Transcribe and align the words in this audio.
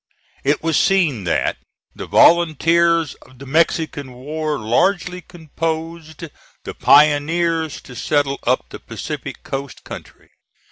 It 0.43 0.63
was 0.63 0.77
seen 0.77 1.25
that 1.25 1.57
the 1.95 2.07
volunteers 2.07 3.13
of 3.21 3.37
the 3.37 3.45
Mexican 3.45 4.13
war 4.13 4.57
largely 4.57 5.21
composed 5.21 6.27
the 6.63 6.73
pioneers 6.73 7.79
to 7.81 7.95
settle 7.95 8.39
up 8.41 8.65
the 8.69 8.79
Pacific 8.79 9.43
coast 9.43 9.83
country. 9.83 10.31